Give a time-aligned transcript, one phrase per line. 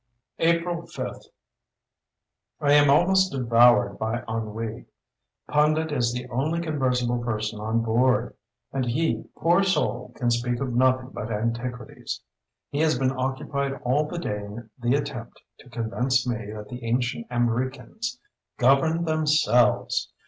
[0.39, 4.87] April 5.—I am almost devoured by ennui.
[5.47, 8.33] Pundit is the only conversible person on board;
[8.73, 10.11] and he, poor soul!
[10.15, 12.19] can speak of nothing but antiquities.
[12.71, 16.83] He has been occupied all the day in the attempt to convince me that the
[16.83, 18.17] ancient Amriccans
[18.57, 20.11] governed themselves!